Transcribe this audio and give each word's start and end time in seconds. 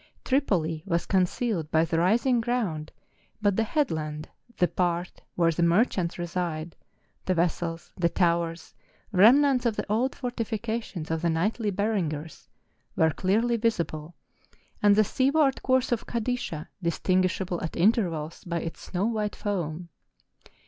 Tripoli 0.25 0.81
was 0.87 1.05
concealed 1.05 1.69
by 1.69 1.85
the 1.85 1.99
rising 1.99 2.41
ground, 2.41 2.91
but 3.39 3.55
the 3.55 3.61
headland, 3.63 4.29
the 4.57 4.67
part 4.67 5.21
where 5.35 5.51
the 5.51 5.61
merchants 5.61 6.17
reside, 6.17 6.75
the 7.25 7.35
vessels, 7.35 7.93
the 7.95 8.09
towers, 8.09 8.73
remnants 9.11 9.63
of 9.63 9.75
the 9.75 9.85
old 9.91 10.15
fortifications 10.15 11.11
of 11.11 11.21
the 11.21 11.29
knightly 11.29 11.69
Berengers, 11.69 12.49
were 12.95 13.11
clearly 13.11 13.57
visible, 13.57 14.15
and 14.81 14.95
the 14.95 15.03
seaward 15.03 15.61
course 15.61 15.91
of 15.91 16.07
Kadisha, 16.07 16.67
distinguishable 16.81 17.61
at 17.61 17.75
intervals 17.75 18.43
by 18.43 18.59
its 18.59 18.81
snow 18.81 19.05
white 19.05 19.35
foam. 19.35 19.89